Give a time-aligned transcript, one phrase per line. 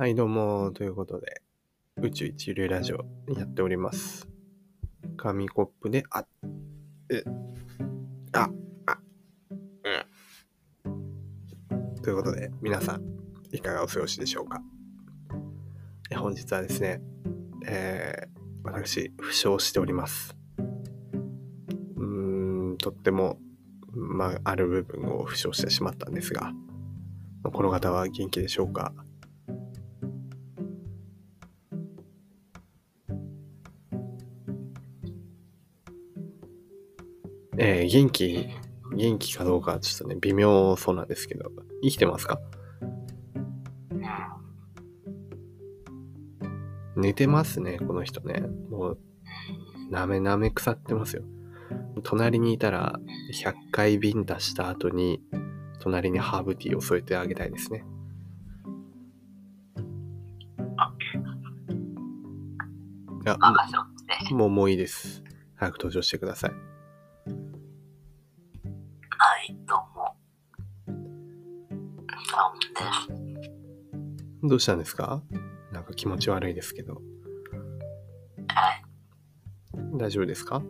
[0.00, 1.42] はい、どうも、ということで、
[2.00, 3.04] 宇宙一流ラジオ
[3.36, 4.26] やっております。
[5.18, 6.24] 紙コップで、あ、
[7.10, 7.22] え、
[8.32, 8.48] あ、
[8.86, 8.98] あ、
[10.86, 12.00] うん。
[12.00, 13.02] ということで、皆さん、
[13.52, 14.62] いかがお過ごしでしょうか？
[16.10, 17.02] え本日はですね、
[17.66, 20.34] えー、私、負傷しております。
[21.96, 23.38] うーん、とっても、
[23.92, 26.54] まあ、ある部分を負傷してしまったんですが、
[27.42, 28.94] この方は元気でしょうか？
[37.62, 38.48] えー、元気、
[38.96, 41.50] 元気かどうかはちょっとね、微妙そうなんですけど、
[41.82, 42.40] 生きてますか？
[46.96, 48.40] 寝てますね、この人ね。
[48.70, 48.98] もう、
[49.90, 51.22] なめなめ腐ってますよ。
[52.02, 52.98] 隣にいたら、
[53.34, 55.22] 100回瓶出した後に、
[55.80, 57.84] 隣にハーブティーを添えてあげたいですね。
[60.78, 60.94] あ。
[64.32, 65.22] もうもういいです。
[65.56, 66.52] 早く登場してください、
[72.80, 73.50] あです。
[74.42, 75.22] どうしたんですか？
[75.72, 76.94] なんか気持ち悪いですけど。
[76.94, 78.82] はい、
[79.96, 80.62] 大丈夫ですか？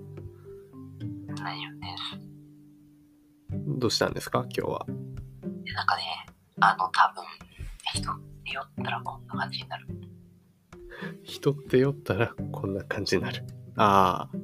[1.37, 3.79] 大丈夫です。
[3.79, 4.47] どうしたんですか？
[4.57, 4.87] 今日は。
[5.65, 6.03] で、なんかね、
[6.61, 7.25] あの、多分、
[7.95, 9.87] 人って酔ったらこんな感じになる。
[11.23, 13.45] 人って酔ったらこんな感じになる。
[13.77, 14.37] ああ。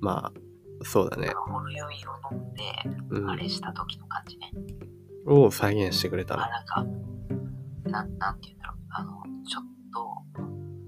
[0.00, 1.28] まあ、そうだね。
[1.28, 2.62] ほろ酔いを飲んで、
[3.10, 3.36] うんあ。
[3.36, 4.50] れした時の感じね。
[5.26, 6.48] を再現してくれたのあ、。
[6.48, 6.84] なんか、
[7.90, 8.78] なん、なんて言うんだろう。
[8.90, 10.22] あの、ちょっと、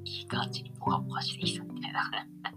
[0.04, 2.10] いい感じにポカポカしてきたみたいな。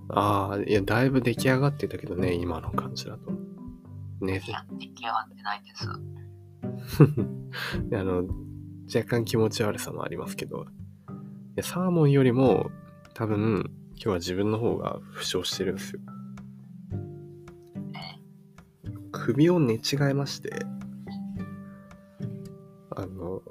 [0.10, 3.32] ああ、いや、だいぶ出来上がってたけどね、今の感じだと。
[4.26, 4.52] ねい。
[4.52, 5.88] や、出来上がってないです。
[7.96, 8.28] あの、
[8.94, 10.66] 若干気持ち悪さもありますけど、い
[11.58, 12.72] やサーモンよりも
[13.14, 16.00] 多分今日は自分の方が負傷してるんですよ。
[19.12, 20.66] 首を寝違えまして、
[23.02, 23.42] あの、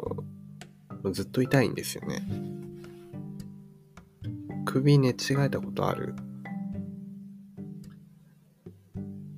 [1.12, 2.22] ずっと痛いんですよね。
[4.66, 6.14] 首寝違えたことある？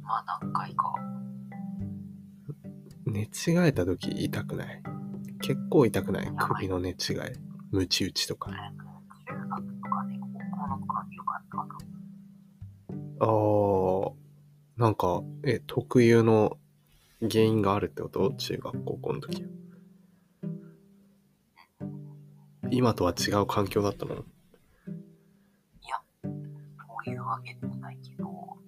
[0.03, 0.95] まあ、何回か。
[3.07, 3.29] 寝違
[3.69, 4.83] えた時痛くない？
[5.41, 6.33] 結構痛くない？
[6.37, 6.97] 首の寝違い。
[7.71, 8.51] ムチ打ちとか。
[8.51, 11.79] 中学とかね、高校の頃によかったかな。
[13.21, 14.13] あー、
[14.77, 16.59] なんか、え、特有の
[17.21, 18.33] 原因があるってこと？
[18.33, 19.47] 中学高校の時。
[22.71, 24.17] 今とは違う環境だったの？
[24.17, 24.23] そ
[27.11, 28.59] ういうわけでもないけど、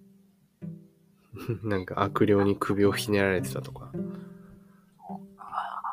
[1.68, 3.90] なんか悪霊に首をひねられてたとか。
[3.92, 5.44] そう、うわ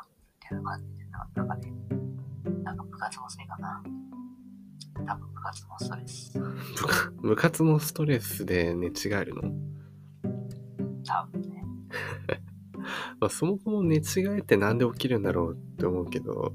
[0.03, 0.08] ーっ
[0.40, 1.74] ていう感じでな、なんかね、
[2.64, 3.84] なんか部活のせいかな。
[5.06, 6.40] 多分部活のストレス。
[6.40, 9.41] 部活部活のストレスで寝違えるの、
[11.06, 11.64] 多分ね。
[13.20, 16.53] まあ、そもそも寝違えってなんで起きるんだろうって思うけど、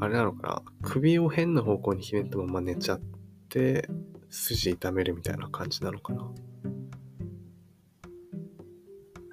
[0.00, 0.82] あれなのかな？
[0.82, 3.00] 首を変な方向にひねったまま寝ちゃっ
[3.48, 3.88] て、
[4.30, 6.22] 筋痛めるみたいな感じなのかな？
[6.22, 6.28] な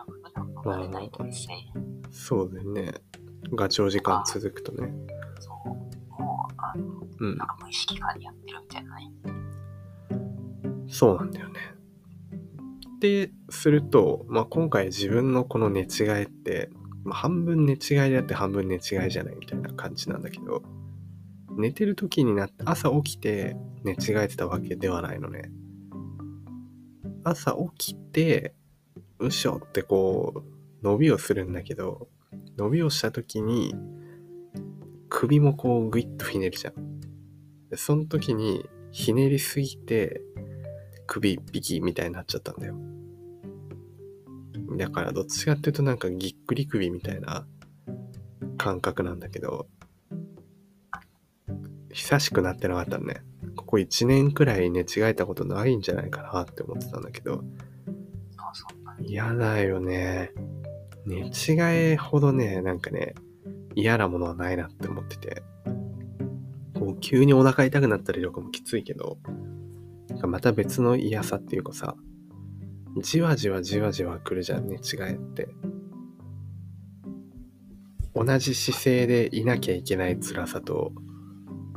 [0.03, 1.73] んか普段の慣れないとですね、
[2.11, 2.93] そうだよね。
[3.55, 4.91] が長時間続くとね。
[5.39, 5.89] そう、も
[6.49, 6.83] う、あの、
[7.19, 7.47] うんなん。
[7.47, 9.09] か無意識やってるみたいなね。
[10.89, 11.53] そうなんだよね。
[12.99, 16.69] で、すると、まあ、今回自分のこの寝違いって、
[17.07, 17.77] まあ、半分寝違い
[18.09, 20.61] であって半分寝違いじゃないみたいな感じなんだけど、
[21.57, 25.49] 寝てる時になって、朝起きて寝違えてたわけではないのね。
[27.23, 28.53] 朝起きて、
[29.19, 30.43] うしょってこ
[30.81, 32.09] う、伸びをするんだけど、
[32.57, 33.73] 伸びをした時に、
[35.07, 36.73] 首もこうグイッとひねるじゃん。
[37.75, 40.21] その時に、ひねりすぎて、
[41.05, 42.75] 首一匹みたいになっちゃったんだよ。
[44.77, 47.45] だからどっちかっていうとなんかぎっくり首みたいな
[48.57, 49.67] 感覚なんだけど、
[51.91, 53.21] 久しくなってなかったね。
[53.55, 57.43] ここ1年くらい寝違えたことないんじゃないかなって思ってたんだけど、
[59.01, 60.31] 嫌だよね。
[61.05, 61.31] 寝違
[61.93, 63.15] えほどね、なんかね、
[63.75, 65.43] 嫌なものはないなって思ってて。
[66.73, 69.17] こう、急にお腹痛くなったりとかもきついけど、
[70.23, 71.95] また別の嫌さっていうかさ、
[73.01, 75.49] じわじわじわじわ来るじゃん、寝違えって。
[78.15, 80.91] 同じ姿勢でいなきゃいけない辛さと、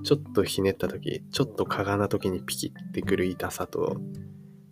[0.05, 4.01] ちょっとひねった時、ちょっとかがんだ時にピキってくる痛さと、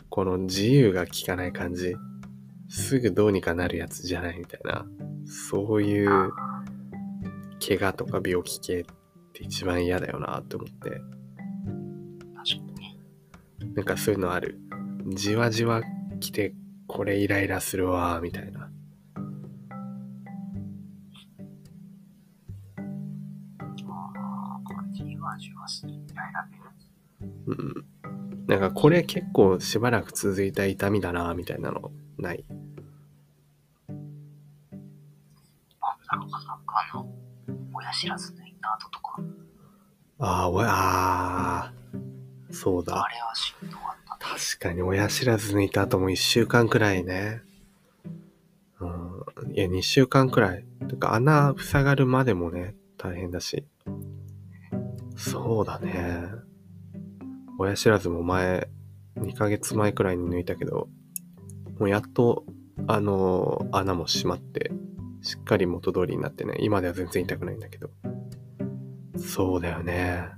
[0.09, 1.95] この自由が利かない感じ。
[2.69, 4.87] すぐどうにかなるやつじゃないみたいな、
[5.27, 6.33] そういう
[7.67, 8.85] 怪我とか病気系っ
[9.29, 10.91] って一番嫌だよなって思って。
[10.91, 11.03] 確か
[12.67, 12.99] にね。
[13.75, 14.59] なんかそういうのある。
[15.15, 15.81] じわじわ
[16.19, 16.55] 来て、
[16.87, 18.71] これイライラするわ、みたいな。
[27.47, 27.85] うん。
[28.47, 32.45] なんかこれ結構しばらく続いた痛みだな、みたいなのない？
[35.81, 35.97] あ
[40.21, 43.09] ああ、おや、あーそうだあ。
[43.09, 43.55] れはし。
[44.31, 47.41] 確かに親知らず抜いた後も1週間くらいね。
[48.79, 48.87] う
[49.47, 49.55] ん。
[49.55, 50.67] いや、2週間くらい。
[50.87, 53.65] てか穴塞がるまでもね、大変だし。
[55.17, 56.25] そうだね。
[57.59, 58.69] 親知らずも前、
[59.17, 60.89] 2ヶ月前くらいに抜いたけど、
[61.79, 62.45] もうやっと、
[62.87, 64.71] あの穴も閉まって、
[65.23, 67.89] しっかり元通りになってね、今では全然痛くないんだけど。
[69.17, 70.29] そうだよね。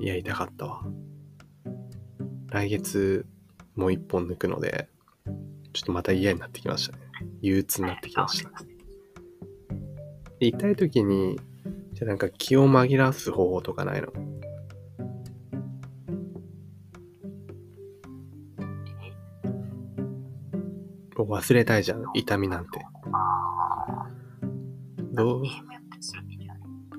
[0.00, 0.82] いや、痛かったわ。
[2.48, 3.26] 来月
[3.76, 4.88] もう一本抜くので、
[5.72, 7.02] ちょっとまた嫌になってきましたね。
[7.40, 8.50] 憂鬱になってきました。
[10.40, 11.38] 痛い時に、
[11.92, 14.08] じゃあなんか気を紛らわす方法とかないの？
[21.16, 22.84] 忘れたいじゃん、痛みなんて。
[23.12, 24.10] ああ、
[25.12, 25.42] どう。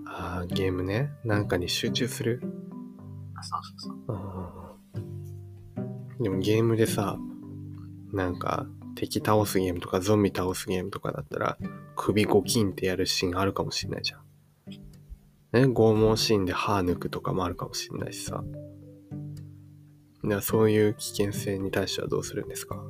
[0.07, 1.12] あーゲームね。
[1.24, 2.42] なんかに集中する
[3.36, 4.25] あそうそうそう。
[6.19, 7.17] でもゲームでさ、
[8.13, 8.65] なんか
[8.95, 11.57] 敵倒すゲームとかゾンビ倒すゲームとかだったら
[11.95, 14.21] 首ゴキンってやるシーンあるかもしんないじゃん。
[15.51, 18.44] ね、拷問シーンで歯抜くとかもあるかもしんないしさ。
[20.23, 22.81] ではそういう危険性に対してはどうするんですか？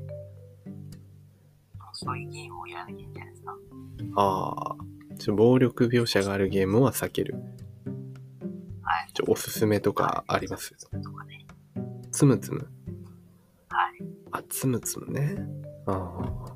[1.93, 3.57] そういうゲームをやらなきゃいけないですか。
[4.15, 4.75] ああ、
[5.17, 7.35] ちょ暴力描写があるゲームは避ける。
[8.81, 9.11] はい。
[9.13, 10.75] ちょおすすめとかあります？
[10.77, 11.45] とかね。
[12.11, 12.67] つむつむ。
[14.35, 14.43] はい。
[14.43, 15.37] あ、つむつむね。
[15.85, 16.55] ああ。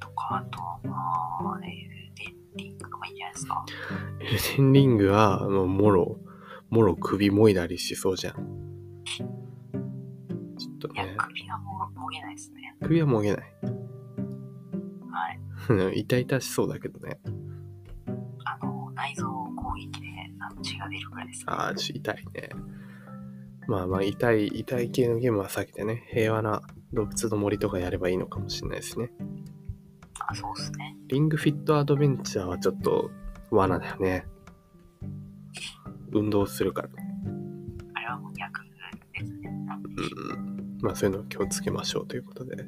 [0.00, 1.74] とか、あとは、まあ、エル
[2.14, 3.64] デンリングとかいいんじゃないですか。
[4.20, 6.18] エルデンリングは、もう、もろ、
[6.70, 8.34] もろ首もいだりしそうじゃん。
[9.04, 12.76] ちょっといやね、、首はもう、もげないですね。
[12.82, 13.40] 首はもげない。
[15.10, 15.30] は
[15.92, 16.00] い。
[16.00, 17.20] 痛々しそうだけどね。
[18.44, 20.08] あの、内臓攻撃で
[20.40, 21.44] あの血が出るくらいです、ね。
[21.48, 22.50] ああ、ち痛いね。
[23.70, 26.60] まあまあ、痛い、痛い系のゲームは避けてね、平和な
[26.92, 29.12] 動物の森とかやればいいのかもしれないですね。
[30.18, 30.96] あ、そうですね。
[31.06, 33.12] リングフィットアドベンチャーはちょっと
[33.52, 34.26] 罠だよね。
[36.10, 36.88] 運動するから。
[37.94, 38.60] あれはもう逆
[39.12, 39.50] ですね。
[40.32, 40.78] うん。
[40.82, 42.66] まあそういうのを気をつけましょうということで。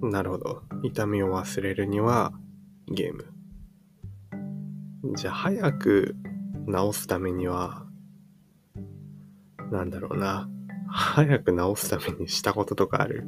[0.00, 0.62] なるほど。
[0.84, 2.32] 痛みを忘れるには
[2.86, 3.26] ゲーム。
[5.16, 6.14] じゃあ早く
[6.68, 7.85] 治すためには、
[9.70, 10.48] なんだろうな。
[10.88, 13.26] 早く治すためにしたこととかある？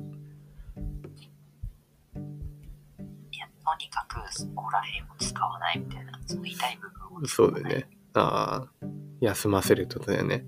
[3.32, 7.26] いや、とにかくそこら辺を使わないみたいな、その痛い部分を。
[7.26, 7.88] そうだよね。
[8.14, 8.86] ああ、
[9.20, 10.46] 休ませるってことだよね。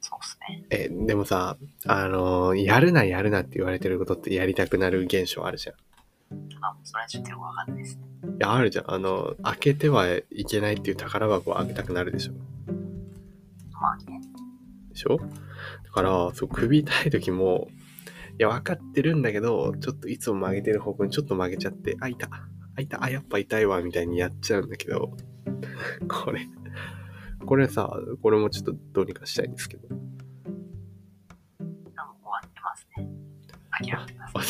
[0.00, 0.64] そうですね。
[0.70, 1.56] え、でもさ、
[1.86, 5.76] あのやるなやるなって言われてることってやりたくなる現象あるじゃん。
[6.60, 8.02] あ、もうそれはちょっとよくわかんないですね。
[8.38, 8.90] いや、あるじゃん。
[8.92, 12.32] あの、開けてはいけないっていう宝箱を開けたくなるでしょ。
[13.72, 14.20] まあね。
[14.98, 15.18] でしょ？
[15.84, 17.68] だから、そう、首痛い時も、
[18.38, 25.16] いや、分かってるんだけど、ちょっといつも曲げてる方向にちょっと曲げちゃって、あ、痛、あ、痛、あ、やっぱ痛いわ、みたいにやっちゃうんだけど、
[26.08, 26.46] これ、
[27.44, 27.90] これさ、
[28.22, 29.88] これもちょっとどうにかしたいんですけど。
[29.88, 30.04] でも終
[32.26, 33.08] わってますね。
[33.80, 34.44] 諦めてください。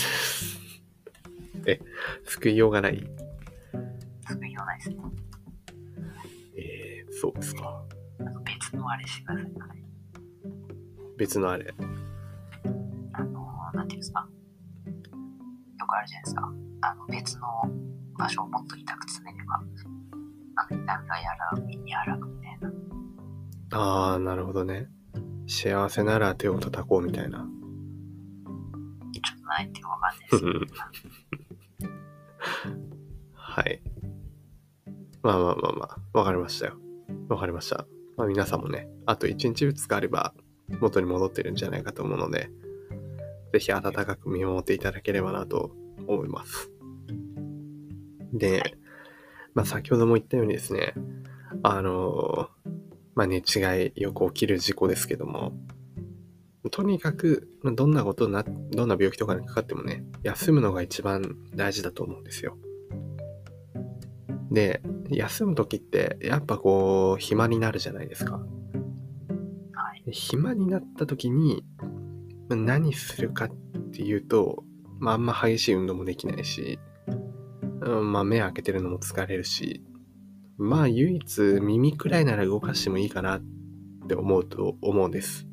[1.67, 1.81] え、
[2.25, 2.99] 救いようがない？
[4.27, 4.97] 救いようないですね。
[6.57, 7.85] えー、そうですか。
[8.45, 9.88] 別のあれしてください。
[11.19, 11.75] はい別のあれ。
[13.13, 14.21] あの、なんていうんですか。
[14.21, 16.53] よくあるじゃないですか。
[16.83, 17.49] あの、別の
[18.17, 19.55] 場所をもっと痛く詰めれば、
[20.57, 22.73] あの、痛みが和らぐ、和らぐみたいな。
[23.73, 24.89] あー、なるほどね。
[25.49, 27.39] 幸せなら手を叩こうみたいな。
[27.39, 27.45] ちょ
[29.35, 31.87] っとないってわかんないですけど。
[33.35, 33.83] はい。
[35.23, 36.75] まあまあまあまあ、わかりましたよ。
[37.29, 37.87] わかりました。
[38.17, 40.35] まあ皆さんもね、あと1日2日あれば
[40.81, 42.51] 元に戻ってるんじゃないかと思うので、
[43.53, 45.73] ぜひ温かく見守っていただければなと
[46.07, 46.71] 思います。
[48.33, 48.77] で、
[49.55, 50.95] まあ先ほども言ったようにですね、
[51.63, 52.49] あの
[53.15, 55.53] まあ寝違いよく起きる事故ですけども、
[56.71, 62.59] とにかく、どんなことな、どんな病気とかにかかってもね、休むのが一番大事だと思うんですよ。
[64.51, 68.43] で、休む時ってやっぱこう暇になるじゃないですか。
[70.11, 71.65] 暇になった時に
[72.49, 73.51] まあ何するかっ
[73.93, 74.65] ていうと、
[74.99, 76.79] まあ、あんま激しい運動もできないし、
[77.83, 79.85] うんまあ目開けてるのも疲れるし、
[80.57, 83.43] まあ唯一耳くらいなら動かしてもいいかなっ
[84.09, 85.47] て思うと思うんです。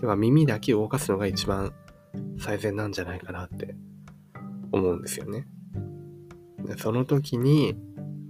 [0.00, 1.72] では耳だけ動かすのが一番
[2.38, 3.74] 最善なんじゃないかなって
[4.72, 5.46] 思うんですよね。
[6.64, 7.76] でその時に、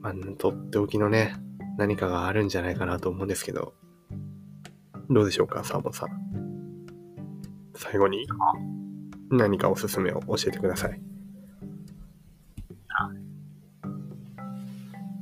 [0.00, 1.36] まあ、とっておきのね、
[1.78, 3.74] 何かがあるんじゃないかなと思うんですけど、
[5.12, 6.08] どうでしょうか、サーモンさん。
[7.74, 8.26] 最後に
[9.30, 11.00] 何かおすすめを教えてください。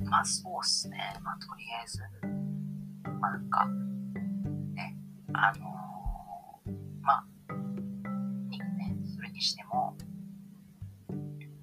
[0.04, 0.98] まあそうっすね。
[1.22, 2.00] まあとりあえず、
[3.20, 3.66] まあなんか、
[4.74, 4.96] ね、
[5.32, 7.52] あのーまあ、
[8.76, 9.96] ね、それにしても、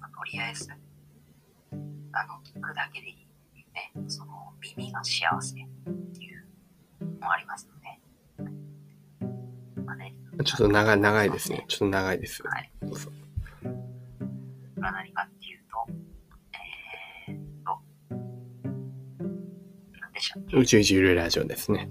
[0.00, 3.16] まあ、とりあえず、あの、聞くだけでいい
[3.74, 5.68] ね、その耳が幸せっ
[6.12, 6.46] ていう
[7.00, 7.72] のもあります、ね、
[10.44, 11.64] ちょっと長い長いですね。
[11.68, 12.42] ちょっと長いです。
[12.44, 12.70] はい。
[12.82, 13.18] そうそうこ
[14.76, 15.86] れは何かっていうと、
[17.28, 17.80] えーっと、
[20.00, 20.56] なんでしたっけ？
[20.56, 21.90] 宇宙一ゆるラジオですね。